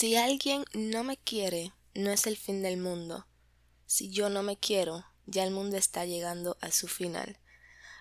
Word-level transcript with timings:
Si 0.00 0.14
alguien 0.14 0.64
no 0.74 1.02
me 1.02 1.16
quiere, 1.16 1.72
no 1.92 2.12
es 2.12 2.28
el 2.28 2.36
fin 2.36 2.62
del 2.62 2.76
mundo. 2.76 3.26
Si 3.84 4.10
yo 4.10 4.28
no 4.28 4.44
me 4.44 4.56
quiero, 4.56 5.04
ya 5.26 5.42
el 5.42 5.50
mundo 5.50 5.76
está 5.76 6.04
llegando 6.04 6.56
a 6.60 6.70
su 6.70 6.86
final. 6.86 7.40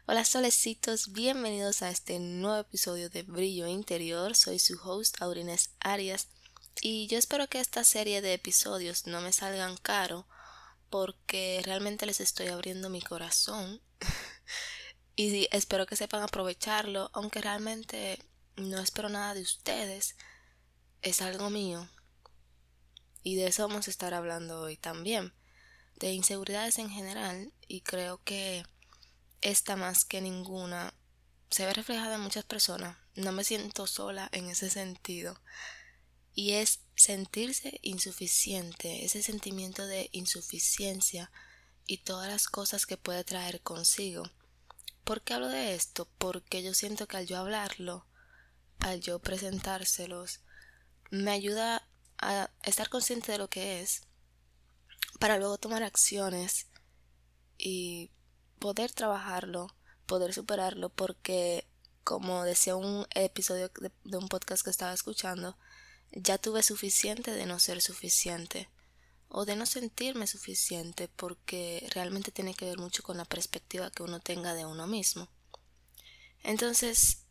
Hola 0.06 0.24
solecitos, 0.24 1.12
bienvenidos 1.12 1.82
a 1.82 1.90
este 1.90 2.20
nuevo 2.20 2.60
episodio 2.60 3.10
de 3.10 3.24
Brillo 3.24 3.66
Interior. 3.66 4.36
Soy 4.36 4.60
su 4.60 4.80
host 4.80 5.20
Aurines 5.24 5.72
Arias 5.80 6.28
y 6.82 7.08
yo 7.08 7.18
espero 7.18 7.48
que 7.48 7.60
esta 7.60 7.84
serie 7.84 8.22
de 8.22 8.36
episodios 8.36 9.08
no 9.08 9.20
me 9.20 9.34
salgan 9.34 9.76
caro 9.78 10.28
porque 10.92 11.64
realmente 11.66 12.06
les 12.06 12.20
estoy 12.20 12.50
abriendo 12.50 12.92
mi 12.92 13.02
corazón 13.02 13.82
y 15.16 15.48
espero 15.50 15.88
que 15.88 15.96
sepan 15.96 16.22
aprovecharlo, 16.22 17.10
aunque 17.14 17.42
realmente 17.42 18.24
no 18.56 18.78
espero 18.78 19.10
nada 19.10 19.34
de 19.34 19.42
ustedes, 19.42 20.16
es 21.02 21.22
algo 21.22 21.50
mío. 21.50 21.88
Y 23.24 23.36
de 23.36 23.48
eso 23.48 23.68
vamos 23.68 23.88
a 23.88 23.92
estar 23.92 24.14
hablando 24.14 24.62
hoy 24.62 24.78
también, 24.78 25.34
de 26.00 26.14
inseguridades 26.14 26.78
en 26.78 26.90
general, 26.90 27.52
y 27.68 27.82
creo 27.82 28.22
que 28.24 28.66
esta 29.42 29.76
más 29.76 30.06
que 30.06 30.22
ninguna 30.22 30.94
se 31.50 31.66
ve 31.66 31.74
reflejada 31.74 32.16
en 32.16 32.22
muchas 32.22 32.46
personas. 32.46 32.98
No 33.16 33.32
me 33.32 33.44
siento 33.44 33.88
sola 33.88 34.30
en 34.32 34.50
ese 34.50 34.70
sentido. 34.70 35.40
Y 36.34 36.54
es 36.54 36.82
sentirse 36.96 37.80
insuficiente, 37.82 39.06
ese 39.06 39.24
sentimiento 39.24 39.88
de 39.88 40.10
insuficiencia 40.12 41.32
y 41.88 41.98
todas 42.00 42.28
las 42.28 42.48
cosas 42.48 42.86
que 42.86 42.98
puede 42.98 43.24
traer 43.24 43.62
consigo. 43.62 44.30
¿Por 45.04 45.22
qué 45.22 45.34
hablo 45.34 45.48
de 45.48 45.74
esto? 45.74 46.08
Porque 46.18 46.62
yo 46.62 46.74
siento 46.74 47.08
que 47.08 47.18
al 47.18 47.28
yo 47.28 47.38
hablarlo, 47.38 48.06
al 48.80 49.00
yo 49.00 49.20
presentárselos, 49.20 50.42
me 51.10 51.32
ayuda 51.32 51.87
a 52.20 52.50
estar 52.64 52.90
consciente 52.90 53.32
de 53.32 53.38
lo 53.38 53.50
que 53.50 53.82
es 53.82 54.02
para 55.20 55.38
luego 55.38 55.58
tomar 55.58 55.84
acciones 55.84 56.68
y 57.58 58.12
poder 58.60 58.92
trabajarlo, 58.92 59.76
poder 60.06 60.34
superarlo, 60.34 60.90
porque 60.90 61.68
como 62.04 62.44
decía 62.44 62.76
un 62.76 63.06
episodio 63.16 63.70
de, 64.04 64.18
un 64.18 64.30
podcast 64.30 64.64
que 64.64 64.70
estaba 64.70 64.94
escuchando, 64.94 65.58
ya 66.12 66.38
tuve 66.38 66.64
suficiente 66.64 67.32
de 67.32 67.46
no 67.46 67.60
ser 67.60 67.82
suficiente 67.82 68.70
o 69.28 69.44
de 69.44 69.58
no 69.58 69.66
sentirme 69.66 70.26
suficiente 70.26 71.10
porque 71.10 71.86
realmente 71.94 72.32
tiene 72.32 72.54
que 72.54 72.66
ver 72.66 72.78
mucho 72.78 73.04
con 73.04 73.18
la 73.18 73.26
perspectiva 73.26 73.92
que 73.92 74.04
uno 74.04 74.22
tenga 74.22 74.54
de 74.54 74.66
uno 74.66 74.88
mismo. 74.88 75.28
Entonces, 76.44 77.24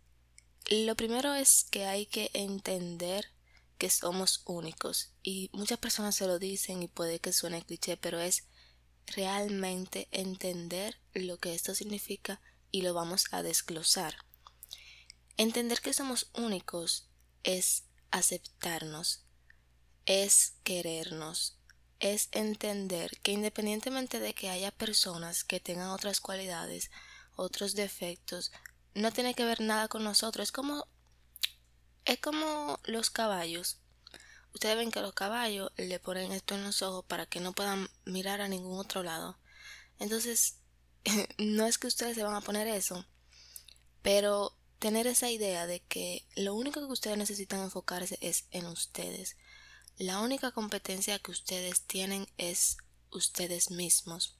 lo 0.68 0.94
primero 0.94 1.32
es 1.32 1.64
que 1.70 1.86
hay 1.86 2.04
que 2.04 2.30
entender 2.34 3.32
que 3.78 3.90
somos 3.90 4.42
únicos 4.46 5.12
y 5.22 5.50
muchas 5.52 5.78
personas 5.78 6.14
se 6.14 6.26
lo 6.26 6.38
dicen 6.38 6.82
y 6.82 6.88
puede 6.88 7.20
que 7.20 7.32
suene 7.32 7.64
cliché, 7.64 7.96
pero 7.96 8.20
es 8.20 8.44
realmente 9.06 10.08
entender 10.10 11.00
lo 11.14 11.38
que 11.38 11.54
esto 11.54 11.74
significa 11.74 12.40
y 12.70 12.82
lo 12.82 12.94
vamos 12.94 13.26
a 13.32 13.42
desglosar. 13.42 14.16
Entender 15.36 15.80
que 15.80 15.92
somos 15.92 16.30
únicos 16.34 17.08
es 17.42 17.84
aceptarnos, 18.10 19.24
es 20.06 20.54
querernos, 20.64 21.58
es 22.00 22.28
entender 22.32 23.18
que 23.22 23.32
independientemente 23.32 24.20
de 24.20 24.34
que 24.34 24.48
haya 24.48 24.70
personas 24.70 25.44
que 25.44 25.60
tengan 25.60 25.90
otras 25.90 26.20
cualidades, 26.20 26.90
otros 27.36 27.74
defectos, 27.74 28.52
no 28.94 29.12
tiene 29.12 29.34
que 29.34 29.44
ver 29.44 29.60
nada 29.60 29.88
con 29.88 30.04
nosotros. 30.04 30.44
Es 30.44 30.52
como 30.52 30.88
es 32.06 32.18
como 32.20 32.80
los 32.84 33.10
caballos. 33.10 33.78
Ustedes 34.54 34.76
ven 34.76 34.90
que 34.90 35.02
los 35.02 35.12
caballos 35.12 35.70
le 35.76 36.00
ponen 36.00 36.32
esto 36.32 36.54
en 36.54 36.64
los 36.64 36.80
ojos 36.80 37.04
para 37.04 37.26
que 37.26 37.40
no 37.40 37.52
puedan 37.52 37.90
mirar 38.04 38.40
a 38.40 38.48
ningún 38.48 38.78
otro 38.78 39.02
lado. 39.02 39.38
Entonces, 39.98 40.56
no 41.38 41.66
es 41.66 41.78
que 41.78 41.88
ustedes 41.88 42.14
se 42.14 42.22
van 42.22 42.34
a 42.34 42.40
poner 42.40 42.66
eso, 42.68 43.04
pero 44.02 44.56
tener 44.78 45.06
esa 45.06 45.30
idea 45.30 45.66
de 45.66 45.80
que 45.80 46.24
lo 46.36 46.54
único 46.54 46.80
que 46.80 46.92
ustedes 46.92 47.18
necesitan 47.18 47.60
enfocarse 47.60 48.18
es 48.20 48.44
en 48.50 48.66
ustedes. 48.66 49.36
La 49.98 50.20
única 50.20 50.52
competencia 50.52 51.18
que 51.18 51.32
ustedes 51.32 51.82
tienen 51.82 52.28
es 52.38 52.76
ustedes 53.10 53.70
mismos. 53.70 54.38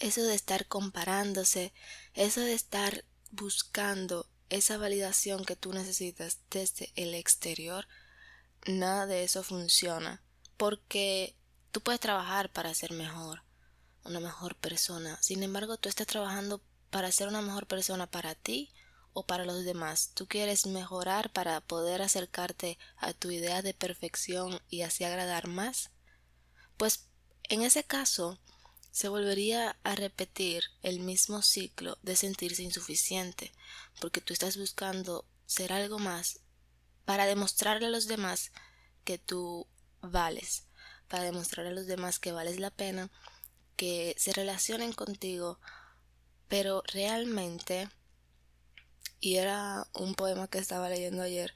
Eso 0.00 0.22
de 0.22 0.34
estar 0.34 0.66
comparándose, 0.68 1.72
eso 2.14 2.40
de 2.40 2.54
estar 2.54 3.04
buscando 3.30 4.26
esa 4.52 4.76
validación 4.76 5.44
que 5.44 5.56
tú 5.56 5.72
necesitas 5.72 6.38
desde 6.50 6.92
el 6.94 7.14
exterior, 7.14 7.88
nada 8.66 9.06
de 9.06 9.24
eso 9.24 9.42
funciona. 9.42 10.22
Porque 10.58 11.34
tú 11.70 11.80
puedes 11.80 12.00
trabajar 12.00 12.52
para 12.52 12.74
ser 12.74 12.92
mejor, 12.92 13.42
una 14.04 14.20
mejor 14.20 14.54
persona. 14.56 15.18
Sin 15.22 15.42
embargo, 15.42 15.78
tú 15.78 15.88
estás 15.88 16.06
trabajando 16.06 16.62
para 16.90 17.10
ser 17.10 17.28
una 17.28 17.40
mejor 17.40 17.66
persona 17.66 18.06
para 18.06 18.34
ti 18.34 18.70
o 19.14 19.24
para 19.24 19.46
los 19.46 19.64
demás. 19.64 20.10
Tú 20.14 20.26
quieres 20.26 20.66
mejorar 20.66 21.32
para 21.32 21.60
poder 21.62 22.02
acercarte 22.02 22.78
a 22.98 23.14
tu 23.14 23.30
idea 23.30 23.62
de 23.62 23.72
perfección 23.72 24.60
y 24.68 24.82
así 24.82 25.04
agradar 25.04 25.48
más. 25.48 25.90
Pues 26.76 27.08
en 27.44 27.62
ese 27.62 27.84
caso, 27.84 28.38
se 28.92 29.08
volvería 29.08 29.78
a 29.82 29.94
repetir 29.94 30.64
el 30.82 31.00
mismo 31.00 31.40
ciclo 31.40 31.98
de 32.02 32.14
sentirse 32.14 32.62
insuficiente, 32.62 33.50
porque 34.00 34.20
tú 34.20 34.34
estás 34.34 34.58
buscando 34.58 35.24
ser 35.46 35.72
algo 35.72 35.98
más 35.98 36.40
para 37.06 37.24
demostrarle 37.24 37.86
a 37.86 37.90
los 37.90 38.06
demás 38.06 38.52
que 39.04 39.16
tú 39.16 39.66
vales, 40.02 40.66
para 41.08 41.24
demostrarle 41.24 41.72
a 41.72 41.74
los 41.74 41.86
demás 41.86 42.18
que 42.18 42.32
vales 42.32 42.60
la 42.60 42.70
pena, 42.70 43.10
que 43.76 44.14
se 44.18 44.34
relacionen 44.34 44.92
contigo, 44.92 45.58
pero 46.48 46.82
realmente, 46.86 47.88
y 49.20 49.36
era 49.36 49.88
un 49.94 50.14
poema 50.14 50.48
que 50.48 50.58
estaba 50.58 50.90
leyendo 50.90 51.22
ayer, 51.22 51.54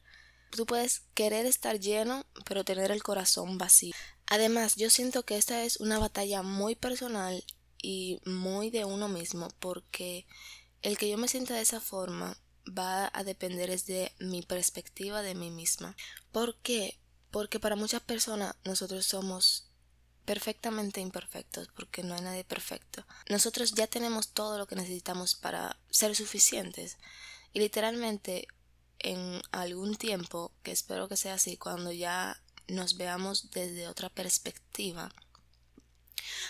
tú 0.50 0.64
puedes 0.64 1.02
querer 1.14 1.44
estar 1.44 1.78
lleno, 1.78 2.24
pero 2.46 2.64
tener 2.64 2.90
el 2.90 3.02
corazón 3.02 3.58
vacío. 3.58 3.94
Además, 4.28 4.76
yo 4.76 4.90
siento 4.90 5.24
que 5.24 5.36
esta 5.36 5.62
es 5.62 5.78
una 5.78 5.98
batalla 5.98 6.42
muy 6.42 6.74
personal 6.74 7.44
y 7.80 8.20
muy 8.24 8.70
de 8.70 8.84
uno 8.84 9.08
mismo, 9.08 9.48
porque 9.60 10.26
el 10.82 10.98
que 10.98 11.08
yo 11.08 11.18
me 11.18 11.28
sienta 11.28 11.54
de 11.54 11.60
esa 11.60 11.80
forma 11.80 12.36
va 12.66 13.10
a 13.12 13.24
depender 13.24 13.80
de 13.84 14.12
mi 14.18 14.42
perspectiva 14.42 15.22
de 15.22 15.34
mí 15.34 15.50
misma. 15.50 15.96
¿Por 16.32 16.56
qué? 16.56 16.98
Porque 17.30 17.60
para 17.60 17.76
muchas 17.76 18.02
personas 18.02 18.56
nosotros 18.64 19.06
somos 19.06 19.68
perfectamente 20.24 21.00
imperfectos, 21.00 21.68
porque 21.68 22.02
no 22.02 22.14
hay 22.14 22.20
nadie 22.20 22.44
perfecto. 22.44 23.06
Nosotros 23.28 23.72
ya 23.74 23.86
tenemos 23.86 24.28
todo 24.28 24.58
lo 24.58 24.66
que 24.66 24.74
necesitamos 24.74 25.36
para 25.36 25.78
ser 25.88 26.16
suficientes. 26.16 26.98
Y 27.52 27.60
literalmente 27.60 28.48
en 28.98 29.40
algún 29.52 29.94
tiempo, 29.94 30.52
que 30.64 30.72
espero 30.72 31.08
que 31.08 31.16
sea 31.16 31.34
así, 31.34 31.56
cuando 31.56 31.92
ya 31.92 32.42
nos 32.68 32.96
veamos 32.96 33.50
desde 33.50 33.88
otra 33.88 34.08
perspectiva, 34.08 35.10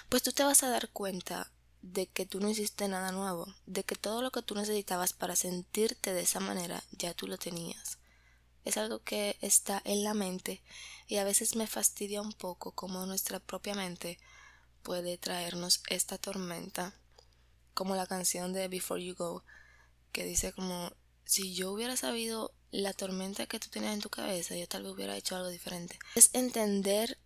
pues 0.09 0.23
tú 0.23 0.33
te 0.33 0.45
vas 0.45 0.63
a 0.63 0.71
dar 0.71 0.91
cuenta 0.91 1.51
de 1.83 2.07
que 2.07 2.27
tú 2.27 2.41
no 2.41 2.49
hiciste 2.49 2.89
nada 2.89 3.13
nuevo, 3.13 3.47
de 3.67 3.85
que 3.85 3.95
todo 3.95 4.23
lo 4.23 4.31
que 4.33 4.43
tú 4.43 4.55
necesitabas 4.55 5.13
para 5.13 5.37
sentirte 5.37 6.13
de 6.13 6.23
esa 6.23 6.41
manera 6.41 6.83
ya 6.93 7.15
tú 7.15 7.27
lo 7.27 7.39
tenías. 7.39 7.99
Es 8.65 8.77
algo 8.77 8.99
que 8.99 9.39
está 9.41 9.81
en 9.85 10.03
la 10.03 10.13
mente 10.13 10.63
y 11.07 11.17
a 11.17 11.25
veces 11.25 11.55
me 11.55 11.69
fastidia 11.69 12.21
un 12.21 12.33
poco 12.33 12.73
cómo 12.73 13.07
nuestra 13.07 13.39
propia 13.39 13.75
mente 13.75 14.19
puede 14.83 15.19
traernos 15.19 15.83
esta 15.89 16.19
tormenta, 16.19 16.95
como 17.75 17.95
la 17.95 18.07
canción 18.07 18.53
de 18.53 18.67
Before 18.69 19.05
You 19.05 19.15
Go, 19.15 19.45
que 20.11 20.25
dice 20.25 20.53
como 20.53 20.93
si 21.25 21.55
yo 21.55 21.71
hubiera 21.73 21.97
sabido 21.97 22.55
la 22.71 22.93
tormenta 22.93 23.47
que 23.47 23.59
tú 23.59 23.69
tenías 23.69 23.95
en 23.95 24.01
tu 24.01 24.11
cabeza, 24.11 24.57
yo 24.57 24.67
tal 24.69 24.83
vez 24.83 24.93
hubiera 24.93 25.17
hecho 25.17 25.37
algo 25.37 25.49
diferente. 25.49 25.99
Es 26.15 26.31
entender 26.33 27.19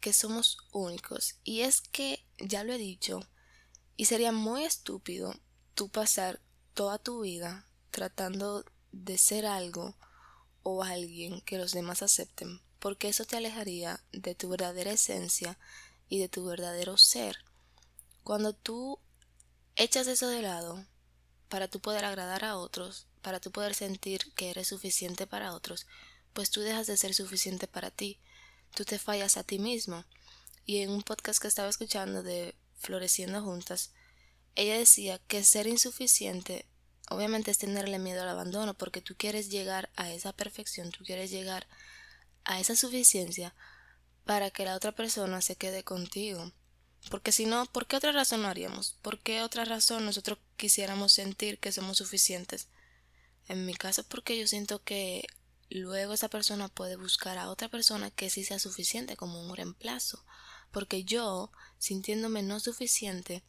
que 0.00 0.12
somos 0.12 0.58
únicos. 0.72 1.36
Y 1.44 1.60
es 1.60 1.80
que, 1.80 2.26
ya 2.38 2.64
lo 2.64 2.72
he 2.72 2.78
dicho, 2.78 3.20
y 3.96 4.06
sería 4.06 4.32
muy 4.32 4.64
estúpido 4.64 5.34
tú 5.74 5.88
pasar 5.88 6.40
toda 6.74 6.98
tu 6.98 7.20
vida 7.20 7.66
tratando 7.90 8.64
de 8.90 9.18
ser 9.18 9.46
algo 9.46 9.94
o 10.62 10.82
alguien 10.82 11.40
que 11.42 11.58
los 11.58 11.72
demás 11.72 12.02
acepten, 12.02 12.60
porque 12.78 13.08
eso 13.08 13.24
te 13.24 13.36
alejaría 13.36 14.02
de 14.12 14.34
tu 14.34 14.48
verdadera 14.48 14.92
esencia 14.92 15.58
y 16.08 16.18
de 16.18 16.28
tu 16.28 16.44
verdadero 16.44 16.96
ser. 16.96 17.38
Cuando 18.22 18.52
tú 18.52 18.98
echas 19.76 20.06
eso 20.06 20.28
de 20.28 20.42
lado 20.42 20.84
para 21.48 21.68
tú 21.68 21.80
poder 21.80 22.04
agradar 22.04 22.44
a 22.44 22.56
otros, 22.56 23.06
para 23.22 23.40
tú 23.40 23.50
poder 23.50 23.74
sentir 23.74 24.32
que 24.34 24.50
eres 24.50 24.68
suficiente 24.68 25.26
para 25.26 25.54
otros, 25.54 25.86
pues 26.32 26.50
tú 26.50 26.60
dejas 26.60 26.86
de 26.86 26.96
ser 26.96 27.14
suficiente 27.14 27.66
para 27.66 27.90
ti, 27.90 28.18
tú 28.74 28.84
te 28.84 28.98
fallas 28.98 29.36
a 29.36 29.44
ti 29.44 29.58
mismo. 29.58 30.04
Y 30.66 30.82
en 30.82 30.90
un 30.90 31.02
podcast 31.02 31.40
que 31.40 31.48
estaba 31.48 31.68
escuchando 31.68 32.22
de 32.22 32.54
Floreciendo 32.76 33.42
Juntas, 33.42 33.90
ella 34.54 34.76
decía 34.76 35.18
que 35.18 35.44
ser 35.44 35.66
insuficiente 35.66 36.66
obviamente 37.12 37.50
es 37.50 37.58
tenerle 37.58 37.98
miedo 37.98 38.22
al 38.22 38.28
abandono 38.28 38.74
porque 38.74 39.00
tú 39.00 39.14
quieres 39.16 39.50
llegar 39.50 39.90
a 39.96 40.10
esa 40.10 40.32
perfección, 40.32 40.90
tú 40.90 41.04
quieres 41.04 41.30
llegar 41.30 41.66
a 42.44 42.58
esa 42.60 42.74
suficiencia 42.74 43.54
para 44.24 44.50
que 44.50 44.64
la 44.64 44.74
otra 44.74 44.92
persona 44.92 45.40
se 45.40 45.56
quede 45.56 45.84
contigo. 45.84 46.52
Porque 47.10 47.32
si 47.32 47.46
no, 47.46 47.66
¿por 47.66 47.86
qué 47.86 47.96
otra 47.96 48.12
razón 48.12 48.42
no 48.42 48.48
haríamos? 48.48 48.96
¿Por 49.02 49.18
qué 49.18 49.42
otra 49.42 49.64
razón 49.64 50.04
nosotros 50.04 50.38
quisiéramos 50.56 51.12
sentir 51.12 51.58
que 51.58 51.72
somos 51.72 51.98
suficientes? 51.98 52.68
En 53.48 53.66
mi 53.66 53.74
caso, 53.74 54.04
porque 54.04 54.38
yo 54.38 54.46
siento 54.46 54.82
que 54.82 55.26
luego 55.68 56.12
esa 56.12 56.28
persona 56.28 56.68
puede 56.68 56.96
buscar 56.96 57.38
a 57.38 57.50
otra 57.50 57.68
persona 57.68 58.10
que 58.10 58.30
sí 58.30 58.44
sea 58.44 58.58
suficiente 58.58 59.16
como 59.16 59.40
un 59.42 59.56
reemplazo. 59.56 60.24
Porque 60.70 61.04
yo, 61.04 61.52
sintiéndome 61.78 62.42
no 62.42 62.60
suficiente, 62.60 63.42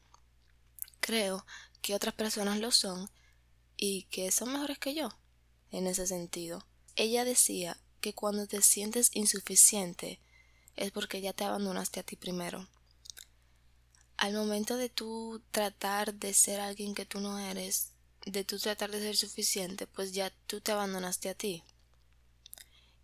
creo 0.99 1.45
que 1.81 1.95
otras 1.95 2.13
personas 2.13 2.59
lo 2.59 2.71
son 2.71 3.09
y 3.77 4.03
que 4.03 4.31
son 4.31 4.53
mejores 4.53 4.79
que 4.79 4.93
yo 4.93 5.09
en 5.71 5.87
ese 5.87 6.07
sentido. 6.07 6.65
Ella 6.95 7.25
decía 7.25 7.79
que 8.01 8.13
cuando 8.13 8.47
te 8.47 8.61
sientes 8.61 9.09
insuficiente 9.13 10.21
es 10.75 10.91
porque 10.91 11.21
ya 11.21 11.33
te 11.33 11.43
abandonaste 11.43 11.99
a 11.99 12.03
ti 12.03 12.15
primero. 12.15 12.67
Al 14.17 14.33
momento 14.33 14.77
de 14.77 14.89
tú 14.89 15.41
tratar 15.51 16.13
de 16.13 16.33
ser 16.33 16.59
alguien 16.59 16.93
que 16.93 17.05
tú 17.05 17.19
no 17.19 17.39
eres, 17.39 17.92
de 18.25 18.43
tú 18.43 18.59
tratar 18.59 18.91
de 18.91 18.99
ser 18.99 19.17
suficiente, 19.17 19.87
pues 19.87 20.13
ya 20.13 20.31
tú 20.47 20.61
te 20.61 20.71
abandonaste 20.71 21.29
a 21.29 21.35
ti. 21.35 21.63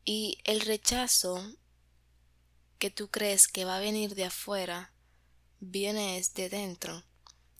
Y 0.05 0.39
el 0.43 0.61
rechazo 0.61 1.55
que 2.79 2.89
tú 2.89 3.09
crees 3.09 3.47
que 3.47 3.65
va 3.65 3.77
a 3.77 3.81
venir 3.81 4.15
de 4.15 4.25
afuera, 4.25 4.93
viene 5.59 6.15
desde 6.15 6.49
dentro. 6.49 7.03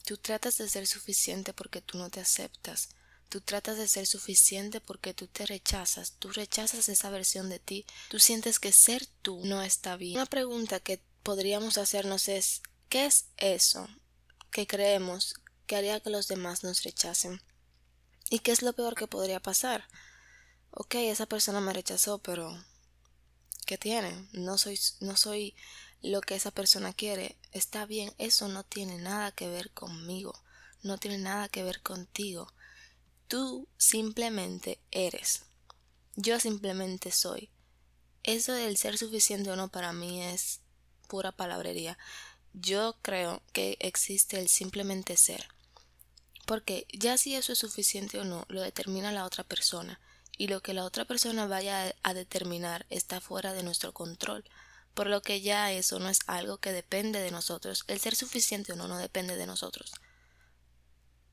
Tú 0.06 0.18
tratas 0.18 0.58
de 0.58 0.70
ser 0.70 0.88
suficiente 0.88 1.54
porque 1.54 1.82
tú 1.82 1.98
no 1.98 2.10
te 2.10 2.22
aceptas. 2.22 2.90
Tú 3.28 3.42
tratas 3.42 3.78
de 3.78 3.88
ser 3.88 4.08
suficiente 4.08 4.82
porque 4.82 5.14
tú 5.14 5.28
te 5.28 5.46
rechazas, 5.46 6.14
tú 6.18 6.32
rechazas 6.32 6.90
esa 6.90 7.12
versión 7.12 7.48
de 7.50 7.60
ti, 7.60 7.86
tú 8.10 8.18
sientes 8.18 8.60
que 8.60 8.72
ser 8.72 9.06
tú 9.22 9.46
no 9.46 9.62
está 9.62 9.98
bien. 9.98 10.16
Una 10.16 10.26
pregunta 10.26 10.80
que 10.80 11.00
podríamos 11.22 11.78
hacernos 11.78 12.28
es 12.28 12.64
¿qué 12.88 13.06
es 13.06 13.26
eso 13.38 13.88
que 14.50 14.66
creemos 14.66 15.36
que 15.68 15.76
haría 15.76 16.00
que 16.00 16.10
los 16.10 16.28
demás 16.28 16.64
nos 16.64 16.82
rechacen? 16.82 17.40
¿Y 18.30 18.40
qué 18.40 18.52
es 18.52 18.62
lo 18.62 18.74
peor 18.74 18.96
que 18.96 19.08
podría 19.08 19.40
pasar? 19.40 19.88
Ok, 20.72 20.96
esa 20.96 21.26
persona 21.26 21.62
me 21.62 21.74
rechazó, 21.74 22.20
pero 22.20 22.56
¿qué 23.66 23.78
tiene? 23.78 24.28
No 24.34 24.58
soy, 24.58 24.80
no 25.00 25.18
soy 25.18 25.56
lo 26.02 26.22
que 26.22 26.36
esa 26.36 26.52
persona 26.52 26.94
quiere. 26.94 27.38
Está 27.52 27.86
bien, 27.88 28.14
eso 28.20 28.48
no 28.48 28.64
tiene 28.64 29.00
nada 29.00 29.32
que 29.32 29.50
ver 29.50 29.72
conmigo, 29.72 30.40
no 30.84 31.00
tiene 31.00 31.18
nada 31.18 31.50
que 31.50 31.64
ver 31.64 31.82
contigo. 31.82 32.54
Tú 33.28 33.68
simplemente 33.78 34.80
eres. 34.92 35.44
Yo 36.16 36.40
simplemente 36.40 37.12
soy. 37.12 37.50
Eso 38.24 38.54
del 38.54 38.78
ser 38.78 38.98
suficiente 38.98 39.50
o 39.50 39.56
no 39.56 39.70
para 39.70 39.92
mí 39.92 40.22
es 40.22 40.62
pura 41.08 41.32
palabrería. 41.32 41.98
Yo 42.54 42.96
creo 43.02 43.42
que 43.54 43.78
existe 43.80 44.40
el 44.40 44.50
simplemente 44.50 45.18
ser. 45.18 45.48
Porque 46.50 46.88
ya 46.92 47.16
si 47.20 47.36
eso 47.36 47.54
es 47.54 47.60
suficiente 47.60 48.18
o 48.18 48.24
no, 48.24 48.44
lo 48.50 48.64
determina 48.64 49.12
la 49.12 49.24
otra 49.24 49.44
persona. 49.44 50.00
Y 50.36 50.48
lo 50.48 50.64
que 50.64 50.74
la 50.74 50.84
otra 50.84 51.06
persona 51.06 51.46
vaya 51.46 51.94
a 52.02 52.14
determinar 52.16 52.88
está 52.90 53.22
fuera 53.22 53.54
de 53.54 53.62
nuestro 53.62 53.94
control. 53.94 54.44
Por 54.96 55.06
lo 55.06 55.22
que 55.22 55.42
ya 55.42 55.72
eso 55.72 56.00
no 56.00 56.10
es 56.10 56.22
algo 56.26 56.58
que 56.58 56.72
depende 56.72 57.20
de 57.20 57.30
nosotros. 57.30 57.84
El 57.86 58.00
ser 58.00 58.16
suficiente 58.16 58.74
o 58.74 58.76
no 58.76 58.88
no 58.88 58.98
depende 58.98 59.36
de 59.36 59.46
nosotros. 59.46 59.92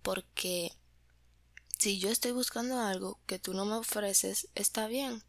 Porque 0.03 0.73
si 1.79 1.99
yo 1.99 2.11
estoy 2.11 2.33
buscando 2.33 2.79
algo 2.79 3.19
que 3.25 3.39
tú 3.39 3.55
no 3.55 3.65
me 3.65 3.77
ofreces, 3.77 4.49
está 4.55 4.87
bien. 4.87 5.23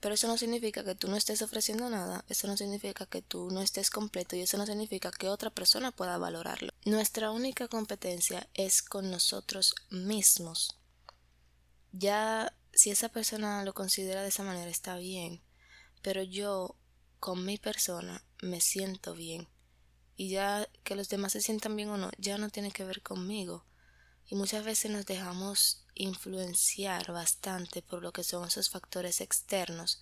Pero 0.00 0.14
eso 0.14 0.28
no 0.28 0.38
significa 0.38 0.84
que 0.84 0.94
tú 0.94 1.08
no 1.08 1.16
estés 1.16 1.42
ofreciendo 1.42 1.90
nada, 1.90 2.24
eso 2.28 2.46
no 2.46 2.56
significa 2.56 3.06
que 3.06 3.20
tú 3.20 3.50
no 3.50 3.62
estés 3.62 3.90
completo 3.90 4.36
y 4.36 4.42
eso 4.42 4.56
no 4.56 4.66
significa 4.66 5.10
que 5.10 5.28
otra 5.28 5.50
persona 5.50 5.90
pueda 5.90 6.18
valorarlo. 6.18 6.72
Nuestra 6.84 7.32
única 7.32 7.66
competencia 7.66 8.48
es 8.54 8.82
con 8.82 9.10
nosotros 9.10 9.74
mismos. 9.90 10.78
Ya 11.92 12.54
si 12.72 12.90
esa 12.90 13.08
persona 13.08 13.64
lo 13.64 13.74
considera 13.74 14.22
de 14.22 14.28
esa 14.28 14.44
manera 14.44 14.70
está 14.70 14.96
bien, 14.96 15.42
pero 16.02 16.22
yo 16.22 16.76
con 17.18 17.44
mi 17.44 17.58
persona 17.58 18.24
me 18.40 18.60
siento 18.60 19.14
bien. 19.14 19.48
Y 20.16 20.30
ya 20.30 20.68
que 20.84 20.94
los 20.94 21.08
demás 21.08 21.32
se 21.32 21.40
sientan 21.40 21.74
bien 21.74 21.88
o 21.90 21.96
no, 21.96 22.10
ya 22.18 22.38
no 22.38 22.50
tiene 22.50 22.70
que 22.70 22.84
ver 22.84 23.02
conmigo 23.02 23.64
y 24.28 24.34
muchas 24.34 24.64
veces 24.64 24.90
nos 24.90 25.06
dejamos 25.06 25.84
influenciar 25.94 27.12
bastante 27.12 27.82
por 27.82 28.02
lo 28.02 28.12
que 28.12 28.24
son 28.24 28.46
esos 28.46 28.70
factores 28.70 29.20
externos 29.20 30.00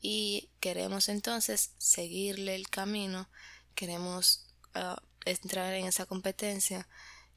y 0.00 0.50
queremos 0.60 1.08
entonces 1.08 1.72
seguirle 1.78 2.54
el 2.54 2.68
camino, 2.68 3.28
queremos 3.74 4.46
ah, 4.74 5.02
entrar 5.24 5.72
en 5.74 5.86
esa 5.86 6.06
competencia, 6.06 6.86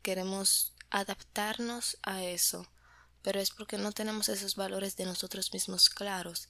queremos 0.02 0.74
adaptarnos 0.90 1.98
a 2.04 2.24
eso, 2.24 2.68
pero 3.22 3.40
es 3.40 3.52
porque 3.52 3.78
no 3.78 3.92
tenemos 3.92 4.30
esos 4.30 4.56
valores 4.56 4.98
de 4.98 5.06
nosotros 5.06 5.54
mismos 5.54 5.90
claros, 5.90 6.50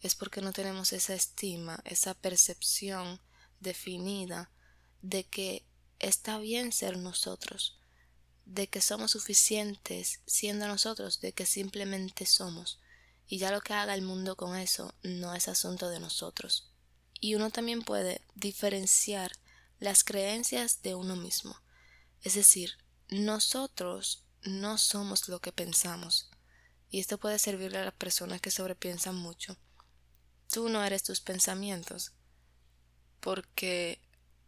es 0.00 0.14
porque 0.14 0.40
no 0.40 0.52
tenemos 0.52 0.92
esa 0.92 1.14
estima, 1.14 1.80
esa 1.84 2.14
percepción 2.14 3.20
definida 3.60 4.50
de 5.02 5.24
que 5.24 5.64
está 5.98 6.38
bien 6.38 6.72
ser 6.72 6.96
nosotros, 6.96 7.78
de 8.44 8.68
que 8.68 8.80
somos 8.80 9.12
suficientes 9.12 10.20
siendo 10.26 10.66
nosotros, 10.66 11.20
de 11.20 11.32
que 11.32 11.46
simplemente 11.46 12.26
somos. 12.26 12.80
Y 13.26 13.38
ya 13.38 13.50
lo 13.50 13.60
que 13.60 13.72
haga 13.72 13.94
el 13.94 14.02
mundo 14.02 14.36
con 14.36 14.56
eso 14.56 14.94
no 15.02 15.34
es 15.34 15.48
asunto 15.48 15.88
de 15.88 16.00
nosotros. 16.00 16.70
Y 17.20 17.34
uno 17.34 17.50
también 17.50 17.82
puede 17.82 18.20
diferenciar 18.34 19.32
las 19.78 20.04
creencias 20.04 20.82
de 20.82 20.94
uno 20.94 21.16
mismo. 21.16 21.56
Es 22.22 22.34
decir, 22.34 22.72
nosotros 23.08 24.24
no 24.42 24.78
somos 24.78 25.28
lo 25.28 25.40
que 25.40 25.52
pensamos. 25.52 26.30
Y 26.90 27.00
esto 27.00 27.18
puede 27.18 27.38
servirle 27.38 27.78
a 27.78 27.84
las 27.84 27.94
personas 27.94 28.40
que 28.40 28.50
sobrepiensan 28.50 29.14
mucho. 29.14 29.56
Tú 30.52 30.68
no 30.68 30.84
eres 30.84 31.02
tus 31.02 31.20
pensamientos. 31.20 32.12
Porque 33.20 34.00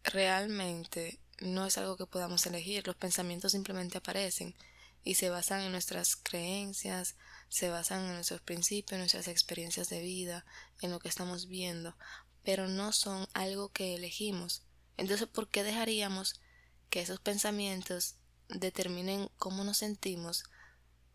realmente 0.02 1.20
no 1.40 1.66
es 1.66 1.78
algo 1.78 1.96
que 1.96 2.06
podamos 2.06 2.46
elegir, 2.46 2.86
los 2.86 2.96
pensamientos 2.96 3.52
simplemente 3.52 3.98
aparecen 3.98 4.54
y 5.02 5.14
se 5.14 5.28
basan 5.28 5.60
en 5.60 5.72
nuestras 5.72 6.16
creencias, 6.16 7.16
se 7.48 7.68
basan 7.68 8.04
en 8.06 8.14
nuestros 8.14 8.40
principios, 8.40 8.92
en 8.92 9.00
nuestras 9.00 9.28
experiencias 9.28 9.90
de 9.90 10.00
vida, 10.00 10.46
en 10.80 10.90
lo 10.90 10.98
que 10.98 11.08
estamos 11.08 11.46
viendo, 11.46 11.96
pero 12.42 12.68
no 12.68 12.92
son 12.92 13.28
algo 13.34 13.70
que 13.70 13.94
elegimos. 13.94 14.62
Entonces, 14.96 15.28
¿por 15.28 15.48
qué 15.48 15.62
dejaríamos 15.62 16.40
que 16.88 17.00
esos 17.00 17.20
pensamientos 17.20 18.16
determinen 18.48 19.28
cómo 19.36 19.64
nos 19.64 19.78
sentimos 19.78 20.44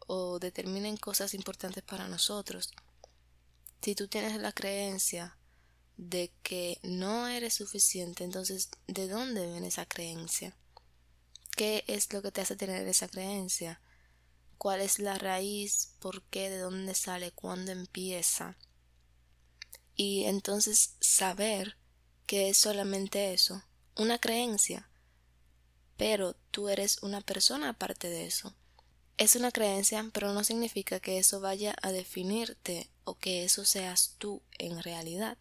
o 0.05 0.39
determinen 0.39 0.97
cosas 0.97 1.33
importantes 1.33 1.83
para 1.83 2.07
nosotros? 2.07 2.71
Si 3.81 3.95
tú 3.95 4.07
tienes 4.07 4.39
la 4.39 4.51
creencia 4.51 5.38
de 5.99 6.31
que 6.43 6.79
no 6.81 7.27
eres 7.27 7.55
suficiente, 7.55 8.23
entonces, 8.23 8.69
¿de 8.87 9.09
dónde 9.09 9.45
viene 9.45 9.67
esa 9.67 9.85
creencia? 9.85 10.55
¿Qué 11.57 11.83
es 11.87 12.13
lo 12.13 12.21
que 12.21 12.31
te 12.31 12.39
hace 12.39 12.55
tener 12.55 12.87
esa 12.87 13.09
creencia? 13.09 13.81
¿Cuál 14.57 14.79
es 14.79 14.99
la 14.99 15.17
raíz? 15.17 15.95
¿Por 15.99 16.23
qué? 16.23 16.49
¿De 16.49 16.59
dónde 16.59 16.95
sale? 16.95 17.31
¿Cuándo 17.31 17.73
empieza? 17.73 18.55
Y 19.93 20.23
entonces 20.23 20.95
saber 21.01 21.75
que 22.25 22.47
es 22.47 22.57
solamente 22.57 23.33
eso, 23.33 23.61
una 23.97 24.19
creencia. 24.19 24.89
Pero 25.97 26.33
tú 26.51 26.69
eres 26.69 27.03
una 27.03 27.19
persona 27.19 27.69
aparte 27.69 28.07
de 28.07 28.25
eso. 28.25 28.55
Es 29.17 29.35
una 29.35 29.51
creencia, 29.51 30.09
pero 30.13 30.31
no 30.31 30.45
significa 30.45 31.01
que 31.01 31.17
eso 31.17 31.41
vaya 31.41 31.75
a 31.81 31.91
definirte 31.91 32.89
o 33.03 33.15
que 33.15 33.43
eso 33.43 33.65
seas 33.65 34.15
tú 34.17 34.41
en 34.57 34.81
realidad. 34.81 35.37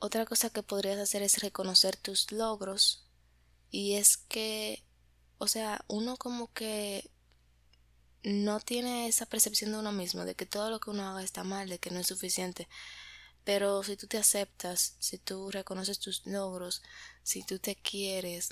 Otra 0.00 0.24
cosa 0.24 0.48
que 0.48 0.62
podrías 0.62 0.98
hacer 0.98 1.22
es 1.22 1.40
reconocer 1.40 1.96
tus 1.96 2.32
logros. 2.32 3.06
Y 3.70 3.94
es 3.94 4.16
que, 4.16 4.82
o 5.36 5.46
sea, 5.46 5.84
uno 5.88 6.16
como 6.16 6.52
que 6.52 7.10
no 8.22 8.60
tiene 8.60 9.08
esa 9.08 9.26
percepción 9.26 9.72
de 9.72 9.78
uno 9.78 9.92
mismo, 9.92 10.24
de 10.24 10.34
que 10.34 10.46
todo 10.46 10.70
lo 10.70 10.80
que 10.80 10.88
uno 10.88 11.06
haga 11.06 11.22
está 11.22 11.44
mal, 11.44 11.68
de 11.68 11.78
que 11.78 11.90
no 11.90 12.00
es 12.00 12.06
suficiente. 12.06 12.66
Pero 13.44 13.82
si 13.82 13.96
tú 13.96 14.06
te 14.06 14.16
aceptas, 14.16 14.96
si 14.98 15.18
tú 15.18 15.50
reconoces 15.50 15.98
tus 15.98 16.26
logros, 16.26 16.82
si 17.22 17.42
tú 17.42 17.58
te 17.58 17.76
quieres, 17.76 18.48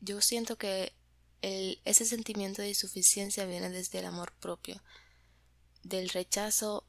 yo 0.00 0.22
siento 0.22 0.56
que 0.56 0.94
el, 1.42 1.82
ese 1.84 2.06
sentimiento 2.06 2.62
de 2.62 2.70
insuficiencia 2.70 3.44
viene 3.44 3.68
desde 3.68 3.98
el 3.98 4.06
amor 4.06 4.32
propio, 4.40 4.82
del 5.82 6.08
rechazo 6.08 6.87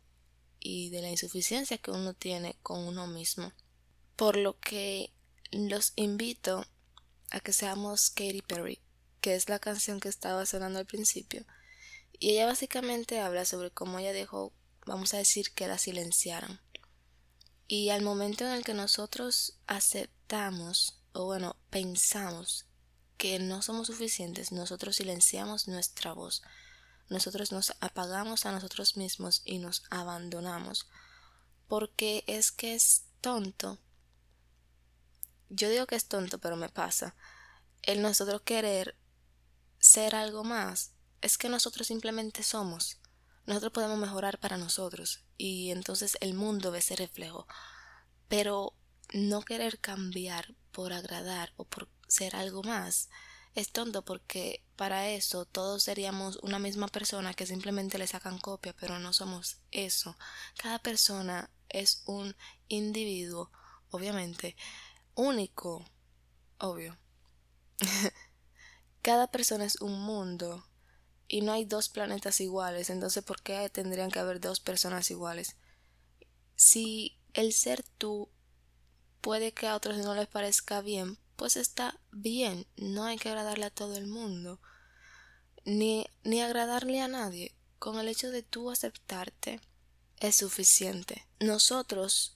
y 0.59 0.89
de 0.89 1.01
la 1.01 1.09
insuficiencia 1.09 1.77
que 1.77 1.91
uno 1.91 2.13
tiene 2.13 2.57
con 2.61 2.79
uno 2.79 3.07
mismo. 3.07 3.53
Por 4.15 4.35
lo 4.35 4.59
que 4.59 5.11
los 5.51 5.93
invito 5.95 6.65
a 7.31 7.39
que 7.39 7.53
seamos 7.53 8.09
Katy 8.09 8.41
Perry, 8.41 8.79
que 9.21 9.35
es 9.35 9.49
la 9.49 9.59
canción 9.59 9.99
que 9.99 10.09
estaba 10.09 10.45
sonando 10.45 10.79
al 10.79 10.85
principio. 10.85 11.45
Y 12.19 12.31
ella 12.31 12.45
básicamente 12.45 13.19
habla 13.19 13.45
sobre 13.45 13.71
cómo 13.71 13.99
ella 13.99 14.13
dejó, 14.13 14.53
vamos 14.85 15.13
a 15.13 15.17
decir, 15.17 15.51
que 15.53 15.67
la 15.67 15.77
silenciaran. 15.77 16.59
Y 17.67 17.89
al 17.89 18.01
momento 18.01 18.45
en 18.45 18.51
el 18.51 18.63
que 18.63 18.73
nosotros 18.73 19.59
aceptamos, 19.67 20.99
o 21.13 21.25
bueno, 21.25 21.55
pensamos 21.69 22.65
que 23.17 23.37
no 23.37 23.61
somos 23.61 23.87
suficientes, 23.87 24.51
nosotros 24.51 24.95
silenciamos 24.95 25.67
nuestra 25.67 26.13
voz. 26.13 26.41
Nosotros 27.09 27.51
nos 27.51 27.73
apagamos 27.79 28.45
a 28.45 28.51
nosotros 28.51 28.95
mismos 28.95 29.41
y 29.43 29.57
nos 29.57 29.83
abandonamos. 29.89 30.87
Porque 31.67 32.23
es 32.27 32.51
que 32.51 32.75
es 32.75 33.05
tonto. 33.21 33.79
Yo 35.49 35.69
digo 35.69 35.87
que 35.87 35.95
es 35.95 36.07
tonto, 36.07 36.37
pero 36.39 36.55
me 36.55 36.69
pasa. 36.69 37.15
El 37.81 38.01
nosotros 38.01 38.41
querer 38.41 38.95
ser 39.79 40.15
algo 40.15 40.43
más 40.43 40.91
es 41.21 41.37
que 41.37 41.49
nosotros 41.49 41.87
simplemente 41.87 42.43
somos. 42.43 42.99
Nosotros 43.45 43.73
podemos 43.73 43.97
mejorar 43.97 44.39
para 44.39 44.57
nosotros 44.57 45.23
y 45.37 45.71
entonces 45.71 46.17
el 46.21 46.35
mundo 46.35 46.71
ve 46.71 46.79
ese 46.79 46.95
reflejo. 46.95 47.47
Pero 48.27 48.75
no 49.11 49.41
querer 49.41 49.79
cambiar 49.79 50.55
por 50.71 50.93
agradar 50.93 51.53
o 51.57 51.65
por 51.65 51.89
ser 52.07 52.35
algo 52.35 52.61
más 52.61 53.09
es 53.59 53.71
tonto 53.71 54.03
porque 54.03 54.63
para 54.75 55.09
eso 55.09 55.45
todos 55.45 55.83
seríamos 55.83 56.37
una 56.37 56.59
misma 56.59 56.87
persona 56.87 57.33
que 57.33 57.45
simplemente 57.45 57.97
le 57.97 58.07
sacan 58.07 58.39
copia, 58.39 58.73
pero 58.79 58.99
no 58.99 59.11
somos 59.11 59.57
eso. 59.71 60.15
Cada 60.57 60.79
persona 60.79 61.49
es 61.67 62.01
un 62.05 62.35
individuo, 62.69 63.51
obviamente, 63.91 64.55
único, 65.15 65.85
obvio. 66.57 66.97
Cada 69.01 69.29
persona 69.29 69.65
es 69.65 69.81
un 69.81 69.99
mundo 70.01 70.65
y 71.27 71.41
no 71.41 71.51
hay 71.51 71.65
dos 71.65 71.89
planetas 71.89 72.39
iguales, 72.39 72.89
entonces 72.89 73.23
¿por 73.23 73.41
qué 73.41 73.69
tendrían 73.69 74.11
que 74.11 74.19
haber 74.19 74.39
dos 74.39 74.59
personas 74.59 75.11
iguales? 75.11 75.57
Si 76.55 77.19
el 77.33 77.53
ser 77.53 77.83
tú 77.97 78.29
puede 79.21 79.53
que 79.53 79.67
a 79.67 79.75
otros 79.75 79.97
no 79.97 80.15
les 80.15 80.27
parezca 80.27 80.81
bien, 80.81 81.19
pues 81.39 81.55
está 81.55 81.97
bien, 82.11 82.67
no 82.75 83.05
hay 83.05 83.17
que 83.17 83.29
agradarle 83.29 83.63
a 83.63 83.69
todo 83.69 83.95
el 83.95 84.07
mundo, 84.07 84.59
ni, 85.63 86.05
ni 86.25 86.41
agradarle 86.41 86.99
a 86.99 87.07
nadie. 87.07 87.55
Con 87.79 87.97
el 87.97 88.09
hecho 88.09 88.29
de 88.29 88.43
tú 88.43 88.69
aceptarte 88.69 89.61
es 90.19 90.35
suficiente. 90.35 91.25
Nosotros, 91.39 92.35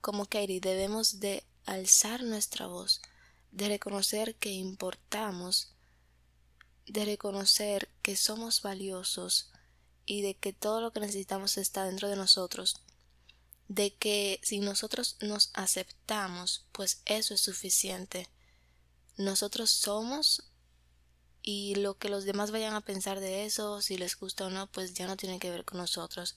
como 0.00 0.26
Katie, 0.26 0.60
debemos 0.60 1.18
de 1.18 1.42
alzar 1.66 2.22
nuestra 2.22 2.68
voz, 2.68 3.02
de 3.50 3.66
reconocer 3.66 4.36
que 4.36 4.52
importamos, 4.52 5.74
de 6.86 7.04
reconocer 7.04 7.90
que 8.02 8.14
somos 8.14 8.62
valiosos 8.62 9.50
y 10.06 10.22
de 10.22 10.36
que 10.36 10.52
todo 10.52 10.80
lo 10.80 10.92
que 10.92 11.00
necesitamos 11.00 11.58
está 11.58 11.82
dentro 11.82 12.08
de 12.08 12.14
nosotros, 12.14 12.80
de 13.68 13.94
que 13.94 14.40
si 14.42 14.60
nosotros 14.60 15.16
nos 15.20 15.50
aceptamos, 15.52 16.66
pues 16.72 17.02
eso 17.04 17.34
es 17.34 17.40
suficiente. 17.40 18.28
Nosotros 19.16 19.70
somos 19.70 20.50
y 21.42 21.76
lo 21.76 21.98
que 21.98 22.08
los 22.08 22.24
demás 22.24 22.50
vayan 22.50 22.74
a 22.74 22.80
pensar 22.80 23.20
de 23.20 23.44
eso, 23.44 23.80
si 23.80 23.96
les 23.96 24.16
gusta 24.16 24.46
o 24.46 24.50
no, 24.50 24.70
pues 24.70 24.94
ya 24.94 25.06
no 25.06 25.16
tiene 25.16 25.38
que 25.38 25.50
ver 25.50 25.64
con 25.64 25.78
nosotros. 25.78 26.36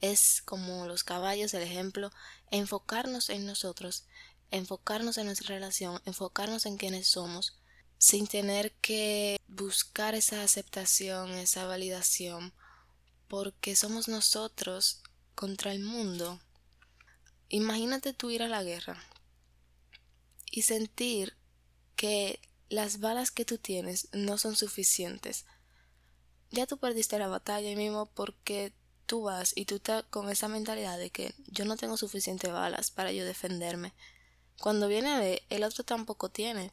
Es 0.00 0.42
como 0.42 0.86
los 0.86 1.04
caballos, 1.04 1.54
el 1.54 1.62
ejemplo, 1.62 2.10
enfocarnos 2.50 3.30
en 3.30 3.46
nosotros, 3.46 4.04
enfocarnos 4.50 5.18
en 5.18 5.26
nuestra 5.26 5.54
relación, 5.54 6.00
enfocarnos 6.04 6.66
en 6.66 6.76
quienes 6.76 7.08
somos, 7.08 7.58
sin 7.98 8.26
tener 8.26 8.72
que 8.80 9.40
buscar 9.46 10.14
esa 10.14 10.42
aceptación, 10.42 11.30
esa 11.32 11.66
validación, 11.66 12.52
porque 13.28 13.76
somos 13.76 14.08
nosotros 14.08 15.02
contra 15.34 15.72
el 15.72 15.80
mundo. 15.80 16.40
Imagínate 17.54 18.14
tú 18.14 18.30
ir 18.30 18.42
a 18.42 18.48
la 18.48 18.62
guerra 18.62 18.96
y 20.50 20.62
sentir 20.62 21.36
que 21.96 22.40
las 22.70 22.98
balas 22.98 23.30
que 23.30 23.44
tú 23.44 23.58
tienes 23.58 24.08
no 24.12 24.38
son 24.38 24.56
suficientes. 24.56 25.44
Ya 26.50 26.66
tú 26.66 26.78
perdiste 26.78 27.18
la 27.18 27.28
batalla 27.28 27.76
mismo 27.76 28.06
porque 28.06 28.72
tú 29.04 29.24
vas 29.24 29.52
y 29.54 29.66
tú 29.66 29.74
estás 29.74 30.02
con 30.04 30.30
esa 30.30 30.48
mentalidad 30.48 30.96
de 30.96 31.10
que 31.10 31.34
yo 31.46 31.66
no 31.66 31.76
tengo 31.76 31.98
suficientes 31.98 32.50
balas 32.50 32.90
para 32.90 33.12
yo 33.12 33.22
defenderme. 33.26 33.92
Cuando 34.58 34.88
viene 34.88 35.10
a 35.10 35.18
ver, 35.18 35.42
el 35.50 35.62
otro 35.64 35.84
tampoco 35.84 36.30
tiene. 36.30 36.72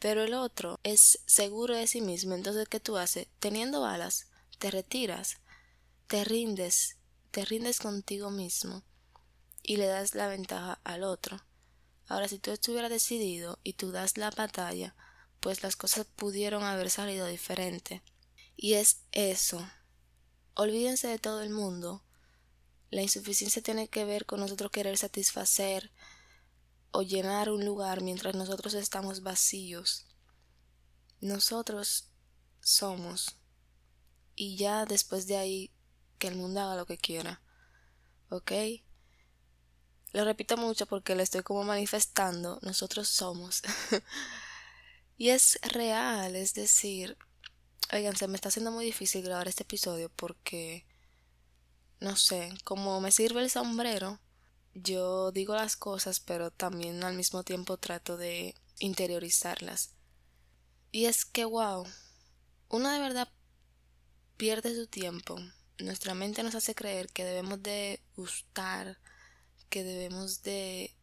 Pero 0.00 0.22
el 0.22 0.34
otro 0.34 0.80
es 0.82 1.20
seguro 1.24 1.74
de 1.74 1.86
sí 1.86 2.02
mismo. 2.02 2.34
Entonces, 2.34 2.68
¿qué 2.68 2.78
tú 2.78 2.98
haces? 2.98 3.26
Teniendo 3.38 3.80
balas, 3.80 4.26
te 4.58 4.70
retiras, 4.70 5.38
te 6.08 6.24
rindes, 6.24 6.98
te 7.30 7.46
rindes 7.46 7.78
contigo 7.78 8.30
mismo 8.30 8.82
y 9.64 9.78
le 9.78 9.86
das 9.86 10.14
la 10.14 10.28
ventaja 10.28 10.78
al 10.84 11.02
otro. 11.02 11.40
Ahora, 12.06 12.28
si 12.28 12.38
tú 12.38 12.50
estuvieras 12.52 12.90
decidido 12.90 13.58
y 13.64 13.72
tú 13.72 13.90
das 13.90 14.18
la 14.18 14.30
batalla, 14.30 14.94
pues 15.40 15.62
las 15.62 15.74
cosas 15.74 16.06
pudieron 16.06 16.62
haber 16.62 16.90
salido 16.90 17.26
diferente. 17.26 18.02
Y 18.56 18.74
es 18.74 19.00
eso. 19.10 19.66
Olvídense 20.54 21.08
de 21.08 21.18
todo 21.18 21.42
el 21.42 21.50
mundo. 21.50 22.04
La 22.90 23.02
insuficiencia 23.02 23.62
tiene 23.62 23.88
que 23.88 24.04
ver 24.04 24.26
con 24.26 24.38
nosotros 24.38 24.70
querer 24.70 24.98
satisfacer 24.98 25.90
o 26.92 27.02
llenar 27.02 27.50
un 27.50 27.64
lugar 27.64 28.02
mientras 28.02 28.34
nosotros 28.34 28.74
estamos 28.74 29.22
vacíos. 29.22 30.06
Nosotros 31.20 32.10
somos. 32.60 33.38
Y 34.36 34.56
ya 34.56 34.84
después 34.84 35.26
de 35.26 35.38
ahí, 35.38 35.72
que 36.18 36.28
el 36.28 36.36
mundo 36.36 36.60
haga 36.60 36.76
lo 36.76 36.86
que 36.86 36.98
quiera. 36.98 37.40
¿Ok? 38.28 38.52
Lo 40.14 40.24
repito 40.24 40.56
mucho 40.56 40.86
porque 40.86 41.16
lo 41.16 41.24
estoy 41.24 41.42
como 41.42 41.64
manifestando. 41.64 42.60
Nosotros 42.62 43.08
somos. 43.08 43.62
y 45.18 45.30
es 45.30 45.58
real, 45.62 46.36
es 46.36 46.54
decir, 46.54 47.18
oigan, 47.92 48.14
se 48.14 48.28
me 48.28 48.36
está 48.36 48.48
haciendo 48.48 48.70
muy 48.70 48.84
difícil 48.84 49.24
grabar 49.24 49.48
este 49.48 49.64
episodio 49.64 50.12
porque, 50.14 50.86
no 51.98 52.14
sé, 52.14 52.54
como 52.62 53.00
me 53.00 53.10
sirve 53.10 53.42
el 53.42 53.50
sombrero, 53.50 54.20
yo 54.72 55.32
digo 55.32 55.56
las 55.56 55.76
cosas, 55.76 56.20
pero 56.20 56.52
también 56.52 57.02
al 57.02 57.16
mismo 57.16 57.42
tiempo 57.42 57.76
trato 57.76 58.16
de 58.16 58.54
interiorizarlas. 58.78 59.96
Y 60.92 61.06
es 61.06 61.24
que, 61.24 61.44
wow, 61.44 61.88
uno 62.68 62.88
de 62.88 63.00
verdad 63.00 63.28
pierde 64.36 64.76
su 64.76 64.86
tiempo. 64.86 65.40
Nuestra 65.80 66.14
mente 66.14 66.44
nos 66.44 66.54
hace 66.54 66.76
creer 66.76 67.08
que 67.08 67.24
debemos 67.24 67.60
de 67.64 68.00
gustar, 68.14 69.00
que 69.74 69.82
debemos 69.82 70.44
de 70.44 70.94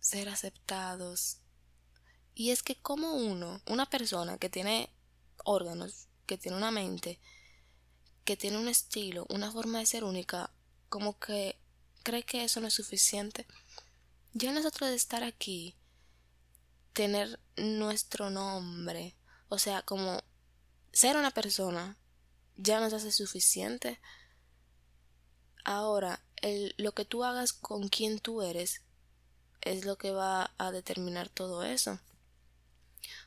ser 0.00 0.28
aceptados. 0.28 1.38
Y 2.34 2.50
es 2.50 2.62
que 2.62 2.76
como 2.76 3.14
uno, 3.14 3.62
una 3.66 3.88
persona 3.88 4.36
que 4.36 4.50
tiene 4.50 4.92
órganos, 5.46 6.08
que 6.26 6.36
tiene 6.36 6.58
una 6.58 6.70
mente, 6.70 7.18
que 8.26 8.36
tiene 8.36 8.58
un 8.58 8.68
estilo, 8.68 9.24
una 9.30 9.50
forma 9.50 9.78
de 9.78 9.86
ser 9.86 10.04
única, 10.04 10.52
como 10.90 11.18
que 11.18 11.58
cree 12.02 12.22
que 12.22 12.44
eso 12.44 12.60
no 12.60 12.66
es 12.66 12.74
suficiente. 12.74 13.46
Ya 14.34 14.52
nosotros 14.52 14.90
de 14.90 14.96
estar 14.96 15.22
aquí, 15.22 15.74
tener 16.92 17.40
nuestro 17.56 18.28
nombre, 18.28 19.16
o 19.48 19.58
sea, 19.58 19.80
como 19.80 20.22
ser 20.92 21.16
una 21.16 21.30
persona, 21.30 21.96
ya 22.56 22.78
nos 22.78 22.92
hace 22.92 23.10
suficiente. 23.10 23.98
Ahora, 25.64 26.22
el, 26.42 26.74
lo 26.78 26.92
que 26.92 27.04
tú 27.04 27.24
hagas 27.24 27.52
con 27.52 27.88
quien 27.88 28.18
tú 28.18 28.42
eres 28.42 28.82
es 29.60 29.84
lo 29.84 29.98
que 29.98 30.10
va 30.10 30.54
a 30.58 30.70
determinar 30.72 31.28
todo 31.28 31.62
eso. 31.62 31.98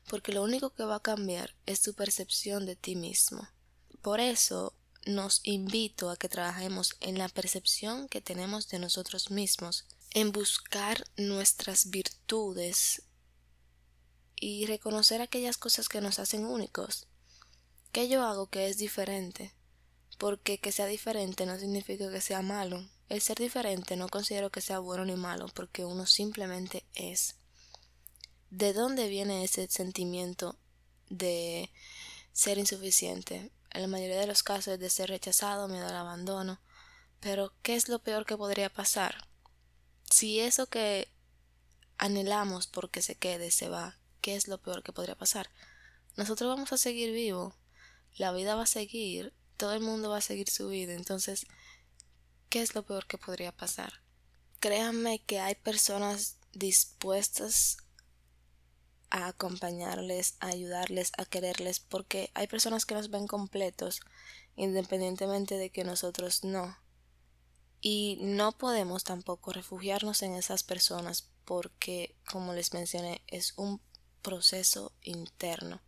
Porque 0.09 0.33
lo 0.33 0.43
único 0.43 0.71
que 0.71 0.83
va 0.83 0.95
a 0.95 1.01
cambiar 1.01 1.55
es 1.65 1.81
tu 1.81 1.93
percepción 1.93 2.65
de 2.65 2.75
ti 2.75 2.95
mismo. 2.95 3.47
Por 4.01 4.19
eso 4.19 4.73
nos 5.05 5.41
invito 5.43 6.09
a 6.09 6.17
que 6.17 6.29
trabajemos 6.29 6.95
en 6.99 7.17
la 7.17 7.29
percepción 7.29 8.07
que 8.07 8.21
tenemos 8.21 8.67
de 8.69 8.79
nosotros 8.79 9.31
mismos, 9.31 9.85
en 10.11 10.31
buscar 10.31 11.03
nuestras 11.17 11.89
virtudes 11.89 13.03
y 14.35 14.65
reconocer 14.65 15.21
aquellas 15.21 15.57
cosas 15.57 15.87
que 15.87 16.01
nos 16.01 16.19
hacen 16.19 16.45
únicos. 16.45 17.07
¿Qué 17.91 18.07
yo 18.09 18.23
hago 18.23 18.47
que 18.47 18.67
es 18.67 18.77
diferente? 18.77 19.53
Porque 20.17 20.59
que 20.59 20.71
sea 20.71 20.85
diferente 20.85 21.45
no 21.45 21.57
significa 21.57 22.09
que 22.11 22.21
sea 22.21 22.41
malo. 22.41 22.87
El 23.11 23.19
ser 23.19 23.37
diferente 23.37 23.97
no 23.97 24.07
considero 24.07 24.51
que 24.51 24.61
sea 24.61 24.79
bueno 24.79 25.03
ni 25.03 25.17
malo, 25.17 25.47
porque 25.53 25.83
uno 25.83 26.05
simplemente 26.05 26.85
es. 26.95 27.35
¿De 28.49 28.71
dónde 28.71 29.09
viene 29.09 29.43
ese 29.43 29.67
sentimiento 29.67 30.55
de 31.09 31.69
ser 32.31 32.57
insuficiente? 32.57 33.51
en 33.73 33.81
la 33.81 33.89
mayoría 33.89 34.17
de 34.17 34.27
los 34.27 34.43
casos 34.43 34.75
es 34.75 34.79
de 34.79 34.89
ser 34.89 35.09
rechazado, 35.09 35.67
miedo 35.67 35.85
al 35.87 35.95
abandono. 35.97 36.61
Pero, 37.19 37.51
¿qué 37.63 37.75
es 37.75 37.89
lo 37.89 37.99
peor 37.99 38.25
que 38.25 38.37
podría 38.37 38.69
pasar? 38.69 39.27
Si 40.09 40.39
eso 40.39 40.67
que 40.67 41.09
anhelamos 41.97 42.67
porque 42.67 43.01
se 43.01 43.15
quede 43.15 43.51
se 43.51 43.67
va, 43.67 43.97
¿qué 44.21 44.37
es 44.37 44.47
lo 44.47 44.57
peor 44.61 44.83
que 44.83 44.93
podría 44.93 45.17
pasar? 45.17 45.49
Nosotros 46.15 46.49
vamos 46.49 46.71
a 46.71 46.77
seguir 46.77 47.11
vivos, 47.11 47.55
la 48.15 48.31
vida 48.31 48.55
va 48.55 48.63
a 48.63 48.67
seguir, 48.67 49.33
todo 49.57 49.73
el 49.73 49.81
mundo 49.81 50.09
va 50.11 50.19
a 50.19 50.21
seguir 50.21 50.49
su 50.49 50.69
vida, 50.69 50.93
entonces, 50.93 51.45
¿qué 52.51 52.61
es 52.61 52.75
lo 52.75 52.85
peor 52.85 53.07
que 53.07 53.17
podría 53.17 53.51
pasar? 53.51 54.01
créanme 54.61 55.19
que 55.23 55.39
hay 55.39 55.55
personas 55.55 56.37
dispuestas 56.53 57.77
a 59.09 59.27
acompañarles, 59.27 60.35
a 60.39 60.47
ayudarles, 60.47 61.11
a 61.17 61.25
quererles, 61.25 61.81
porque 61.81 62.31
hay 62.35 62.47
personas 62.47 62.85
que 62.85 62.93
nos 62.93 63.09
ven 63.09 63.27
completos, 63.27 63.99
independientemente 64.55 65.57
de 65.57 65.71
que 65.71 65.83
nosotros 65.83 66.45
no. 66.45 66.77
Y 67.81 68.19
no 68.21 68.57
podemos 68.57 69.03
tampoco 69.03 69.51
refugiarnos 69.51 70.21
en 70.21 70.35
esas 70.35 70.63
personas 70.63 71.31
porque, 71.43 72.15
como 72.31 72.53
les 72.53 72.73
mencioné, 72.73 73.23
es 73.27 73.53
un 73.57 73.81
proceso 74.21 74.93
interno. 75.01 75.81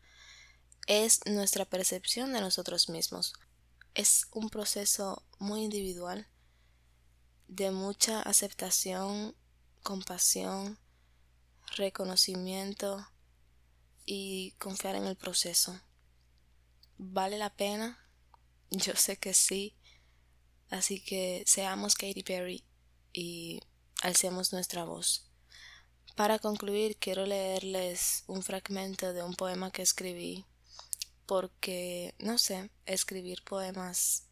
Es 0.87 1.21
nuestra 1.27 1.65
percepción 1.65 2.33
de 2.33 2.41
nosotros 2.41 2.89
mismos. 2.89 3.33
Es 3.93 4.25
un 4.31 4.49
proceso 4.49 5.23
muy 5.37 5.61
individual, 5.61 6.27
de 7.55 7.69
mucha 7.69 8.19
aceptación, 8.21 9.35
compasión, 9.83 10.79
reconocimiento 11.75 13.07
y 14.05 14.53
confiar 14.53 14.95
en 14.95 15.05
el 15.05 15.15
proceso. 15.15 15.79
¿Vale 16.97 17.37
la 17.37 17.55
pena? 17.55 17.99
Yo 18.71 18.95
sé 18.95 19.17
que 19.17 19.35
sí. 19.35 19.75
Así 20.71 20.99
que 20.99 21.43
seamos 21.45 21.93
Katy 21.93 22.23
Perry 22.23 22.63
y 23.11 23.59
alcemos 24.01 24.51
nuestra 24.51 24.83
voz. 24.83 25.29
Para 26.15 26.39
concluir, 26.39 26.97
quiero 26.97 27.27
leerles 27.27 28.23
un 28.25 28.41
fragmento 28.41 29.13
de 29.13 29.21
un 29.21 29.35
poema 29.35 29.69
que 29.69 29.83
escribí, 29.83 30.45
porque, 31.27 32.15
no 32.17 32.39
sé, 32.39 32.71
escribir 32.87 33.43
poemas 33.43 34.27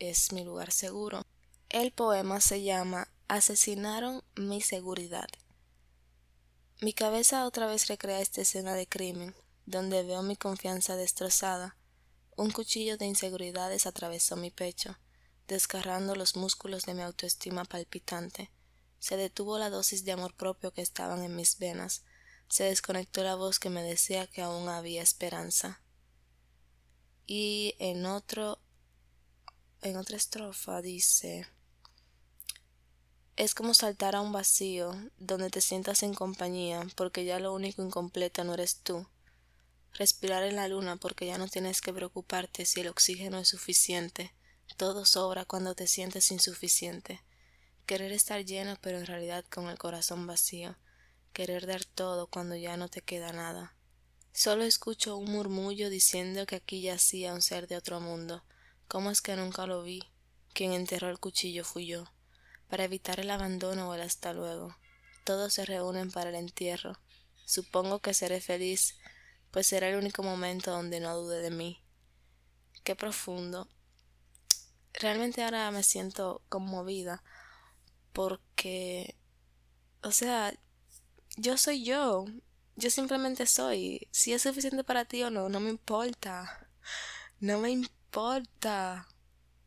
es 0.00 0.32
mi 0.32 0.44
lugar 0.44 0.72
seguro. 0.72 1.22
El 1.68 1.90
poema 1.90 2.40
se 2.40 2.62
llama 2.62 3.08
Asesinaron 3.26 4.22
mi 4.36 4.60
seguridad. 4.60 5.26
Mi 6.80 6.92
cabeza 6.92 7.44
otra 7.44 7.66
vez 7.66 7.88
recrea 7.88 8.20
esta 8.20 8.42
escena 8.42 8.74
de 8.74 8.86
crimen, 8.86 9.34
donde 9.66 10.04
veo 10.04 10.22
mi 10.22 10.36
confianza 10.36 10.94
destrozada. 10.94 11.76
Un 12.36 12.52
cuchillo 12.52 12.96
de 12.96 13.06
inseguridades 13.06 13.86
atravesó 13.86 14.36
mi 14.36 14.52
pecho, 14.52 14.96
desgarrando 15.48 16.14
los 16.14 16.36
músculos 16.36 16.84
de 16.84 16.94
mi 16.94 17.02
autoestima 17.02 17.64
palpitante. 17.64 18.52
Se 19.00 19.16
detuvo 19.16 19.58
la 19.58 19.68
dosis 19.68 20.04
de 20.04 20.12
amor 20.12 20.34
propio 20.34 20.72
que 20.72 20.82
estaban 20.82 21.24
en 21.24 21.34
mis 21.34 21.58
venas. 21.58 22.04
Se 22.48 22.62
desconectó 22.62 23.24
la 23.24 23.34
voz 23.34 23.58
que 23.58 23.70
me 23.70 23.82
decía 23.82 24.28
que 24.28 24.40
aún 24.40 24.68
había 24.68 25.02
esperanza. 25.02 25.82
Y 27.26 27.74
en 27.80 28.06
otro 28.06 28.60
en 29.82 29.96
otra 29.96 30.16
estrofa 30.16 30.80
dice 30.80 31.46
es 33.36 33.54
como 33.54 33.74
saltar 33.74 34.16
a 34.16 34.22
un 34.22 34.32
vacío 34.32 34.94
donde 35.18 35.50
te 35.50 35.60
sientas 35.60 36.02
en 36.02 36.14
compañía 36.14 36.86
porque 36.96 37.26
ya 37.26 37.38
lo 37.38 37.52
único 37.52 37.82
incompleto 37.82 38.44
no 38.44 38.54
eres 38.54 38.78
tú. 38.78 39.06
Respirar 39.92 40.42
en 40.42 40.56
la 40.56 40.68
luna 40.68 40.96
porque 40.96 41.26
ya 41.26 41.36
no 41.36 41.46
tienes 41.46 41.82
que 41.82 41.92
preocuparte 41.92 42.64
si 42.64 42.80
el 42.80 42.88
oxígeno 42.88 43.38
es 43.38 43.48
suficiente. 43.48 44.34
Todo 44.78 45.04
sobra 45.04 45.44
cuando 45.44 45.74
te 45.74 45.86
sientes 45.86 46.30
insuficiente. 46.30 47.22
Querer 47.84 48.12
estar 48.12 48.42
lleno 48.42 48.76
pero 48.80 48.98
en 48.98 49.06
realidad 49.06 49.44
con 49.50 49.68
el 49.68 49.78
corazón 49.78 50.26
vacío. 50.26 50.76
Querer 51.34 51.66
dar 51.66 51.84
todo 51.84 52.28
cuando 52.28 52.56
ya 52.56 52.78
no 52.78 52.88
te 52.88 53.02
queda 53.02 53.32
nada. 53.32 53.76
Solo 54.32 54.64
escucho 54.64 55.16
un 55.18 55.30
murmullo 55.30 55.90
diciendo 55.90 56.46
que 56.46 56.56
aquí 56.56 56.80
yacía 56.80 57.34
un 57.34 57.42
ser 57.42 57.68
de 57.68 57.76
otro 57.76 58.00
mundo. 58.00 58.44
¿Cómo 58.88 59.10
es 59.10 59.20
que 59.20 59.36
nunca 59.36 59.66
lo 59.66 59.82
vi? 59.82 60.02
Quien 60.54 60.72
enterró 60.72 61.10
el 61.10 61.18
cuchillo 61.18 61.64
fui 61.64 61.86
yo. 61.86 62.04
Para 62.68 62.84
evitar 62.84 63.20
el 63.20 63.30
abandono 63.30 63.88
o 63.88 63.94
el 63.94 64.02
hasta 64.02 64.32
luego. 64.32 64.76
Todos 65.24 65.54
se 65.54 65.64
reúnen 65.64 66.10
para 66.10 66.30
el 66.30 66.36
entierro. 66.36 66.98
Supongo 67.44 68.00
que 68.00 68.14
seré 68.14 68.40
feliz, 68.40 68.96
pues 69.50 69.66
será 69.66 69.88
el 69.88 69.96
único 69.96 70.22
momento 70.22 70.70
donde 70.70 71.00
no 71.00 71.16
dude 71.16 71.40
de 71.40 71.50
mí. 71.50 71.80
Qué 72.84 72.96
profundo. 72.96 73.68
Realmente 74.94 75.42
ahora 75.42 75.70
me 75.70 75.82
siento 75.82 76.42
conmovida 76.48 77.22
porque, 78.12 79.14
o 80.02 80.10
sea, 80.10 80.54
yo 81.36 81.58
soy 81.58 81.84
yo, 81.84 82.24
yo 82.76 82.90
simplemente 82.90 83.46
soy. 83.46 84.08
Si 84.10 84.32
es 84.32 84.42
suficiente 84.42 84.84
para 84.84 85.04
ti 85.04 85.22
o 85.22 85.30
no, 85.30 85.48
no 85.48 85.60
me 85.60 85.70
importa. 85.70 86.68
No 87.40 87.58
me 87.58 87.70
importa. 87.70 89.06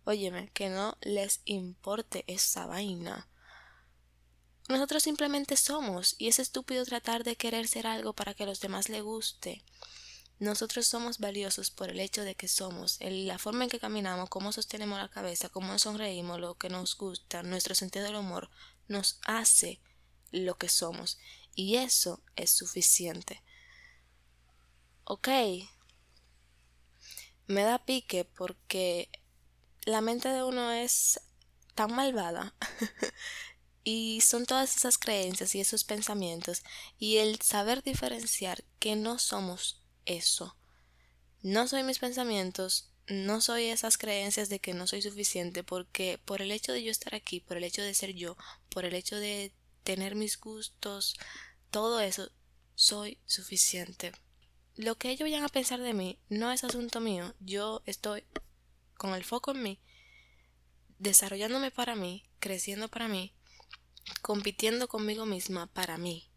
Óyeme, 0.06 0.50
que 0.54 0.70
no 0.70 0.98
les 1.02 1.42
importe 1.46 2.24
esa 2.28 2.66
vaina. 2.66 3.28
Nosotros 4.68 5.04
simplemente 5.04 5.58
somos, 5.58 6.16
y 6.18 6.28
es 6.28 6.40
estúpido 6.40 6.86
tratar 6.86 7.24
de 7.24 7.36
querer 7.36 7.68
ser 7.68 7.88
algo 7.88 8.14
para 8.14 8.34
que 8.34 8.44
a 8.44 8.46
los 8.46 8.60
demás 8.60 8.90
le 8.90 9.02
guste. 9.02 9.64
Nosotros 10.40 10.88
somos 10.88 11.18
valiosos 11.18 11.70
por 11.70 11.90
el 11.90 12.00
hecho 12.00 12.24
de 12.24 12.36
que 12.36 12.48
somos, 12.48 12.98
la 13.02 13.38
forma 13.40 13.66
en 13.66 13.70
que 13.70 13.80
caminamos, 13.80 14.30
cómo 14.30 14.54
sostenemos 14.54 14.98
la 14.98 15.10
cabeza, 15.10 15.50
cómo 15.50 15.78
sonreímos, 15.80 16.40
lo 16.40 16.56
que 16.56 16.70
nos 16.70 16.96
gusta, 16.96 17.44
nuestro 17.44 17.76
sentido 17.76 18.06
del 18.06 18.16
humor, 18.16 18.50
nos 18.88 19.20
hace 19.26 19.82
lo 20.32 20.58
que 20.58 20.70
somos. 20.70 21.18
Y 21.56 21.76
eso 21.76 22.24
es 22.38 22.52
suficiente. 22.52 23.44
Ok. 25.04 25.28
Me 27.48 27.64
da 27.64 27.84
pique 27.84 28.24
porque 28.24 29.10
la 29.86 30.02
mente 30.02 30.30
de 30.30 30.44
uno 30.44 30.72
es 30.72 31.20
tan 31.76 31.94
malvada. 31.94 32.54
y 33.84 34.22
son 34.22 34.46
todas 34.46 34.76
esas 34.76 34.98
creencias 34.98 35.56
y 35.56 35.62
esos 35.62 35.84
pensamientos 35.84 36.64
y 36.98 37.18
el 37.18 37.42
saber 37.42 37.82
diferenciar 37.82 38.64
que 38.80 38.96
no 38.96 39.18
somos 39.20 39.82
eso. 40.06 40.56
No 41.42 41.68
soy 41.68 41.84
mis 41.84 42.00
pensamientos, 42.00 42.92
no 43.08 43.42
soy 43.42 43.66
esas 43.66 43.98
creencias 43.98 44.50
de 44.50 44.60
que 44.60 44.74
no 44.74 44.86
soy 44.86 45.02
suficiente, 45.02 45.64
porque 45.64 46.20
por 46.24 46.42
el 46.42 46.52
hecho 46.52 46.74
de 46.74 46.84
yo 46.84 46.92
estar 46.92 47.16
aquí, 47.16 47.40
por 47.40 47.58
el 47.58 47.64
hecho 47.64 47.82
de 47.82 47.94
ser 47.94 48.14
yo, 48.14 48.38
por 48.70 48.86
el 48.86 48.94
hecho 48.94 49.16
de 49.16 49.54
tener 49.84 50.16
mis 50.16 50.40
gustos, 50.40 51.16
todo 51.72 52.00
eso, 52.02 52.30
soy 52.76 53.18
suficiente. 53.26 54.12
Lo 54.76 54.96
que 54.98 55.10
ellos 55.10 55.22
vayan 55.22 55.44
a 55.44 55.50
pensar 55.50 55.82
de 55.82 55.94
mí 55.94 56.20
no 56.30 56.52
es 56.52 56.64
asunto 56.64 57.00
mío. 57.00 57.34
Yo 57.40 57.82
estoy 57.86 58.24
con 59.00 59.16
el 59.16 59.24
foco 59.24 59.52
en 59.52 59.64
mí, 59.64 59.80
desarrollándome 61.00 61.72
para 61.72 61.96
mí, 61.96 62.30
creciendo 62.40 62.90
para 62.90 63.08
mí, 63.08 63.34
compitiendo 64.22 64.90
conmigo 64.90 65.26
misma 65.26 65.68
para 65.68 65.98
mí. 65.98 66.30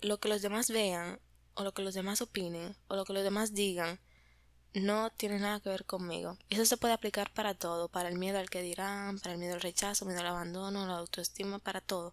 Lo 0.00 0.18
que 0.18 0.28
los 0.28 0.42
demás 0.42 0.70
vean 0.70 1.20
o 1.54 1.62
lo 1.62 1.72
que 1.72 1.82
los 1.82 1.94
demás 1.94 2.20
opinen 2.20 2.76
o 2.88 2.96
lo 2.96 3.04
que 3.04 3.12
los 3.12 3.22
demás 3.22 3.54
digan 3.54 4.00
no 4.74 5.10
tiene 5.10 5.38
nada 5.38 5.60
que 5.60 5.68
ver 5.68 5.84
conmigo. 5.84 6.36
Eso 6.48 6.66
se 6.66 6.76
puede 6.76 6.94
aplicar 6.94 7.32
para 7.32 7.54
todo, 7.54 7.88
para 7.88 8.08
el 8.08 8.18
miedo 8.18 8.40
al 8.40 8.50
que 8.50 8.62
dirán, 8.62 9.20
para 9.20 9.34
el 9.34 9.38
miedo 9.38 9.54
al 9.54 9.60
rechazo, 9.60 10.04
miedo 10.04 10.20
al 10.20 10.26
abandono, 10.26 10.86
la 10.86 10.98
autoestima, 10.98 11.60
para 11.60 11.80
todo. 11.80 12.12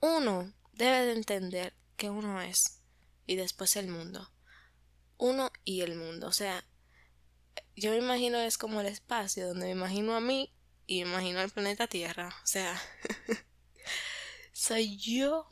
Uno 0.00 0.52
debe 0.72 1.06
de 1.06 1.12
entender 1.12 1.72
que 1.96 2.10
uno 2.10 2.40
es 2.40 2.80
y 3.26 3.36
después 3.36 3.76
el 3.76 3.86
mundo. 3.86 4.28
Uno 5.18 5.52
y 5.64 5.82
el 5.82 5.94
mundo. 5.94 6.26
O 6.26 6.32
sea, 6.32 6.64
yo 7.76 7.92
me 7.92 7.98
imagino 7.98 8.38
es 8.38 8.58
como 8.58 8.80
el 8.80 8.86
espacio 8.86 9.48
donde 9.48 9.66
me 9.66 9.72
imagino 9.72 10.14
a 10.14 10.20
mí 10.20 10.52
y 10.86 11.04
me 11.04 11.10
imagino 11.10 11.40
al 11.40 11.50
planeta 11.50 11.86
Tierra. 11.86 12.28
O 12.42 12.46
sea, 12.46 12.80
soy 14.52 14.96
yo 14.96 15.46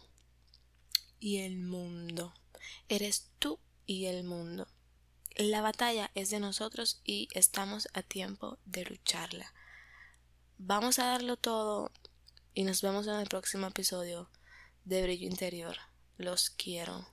y 1.21 1.39
el 1.39 1.59
mundo. 1.59 2.35
Eres 2.89 3.31
tú 3.39 3.59
y 3.87 4.07
el 4.07 4.25
mundo. 4.25 4.69
La 5.37 5.61
batalla 5.61 6.11
es 6.15 6.31
de 6.31 6.41
nosotros 6.41 7.01
y 7.05 7.29
estamos 7.33 7.89
a 7.93 8.03
tiempo 8.03 8.59
de 8.65 8.85
lucharla. 8.85 9.55
Vamos 10.59 10.99
a 10.99 11.07
darlo 11.07 11.37
todo 11.37 11.93
y 12.55 12.65
nos 12.65 12.83
vemos 12.83 13.07
en 13.07 13.15
el 13.15 13.29
próximo 13.29 13.69
episodio 13.69 14.29
de 14.85 15.03
Brillo 15.03 15.29
Interior. 15.29 15.77
Los 16.17 16.51
quiero. 16.51 17.07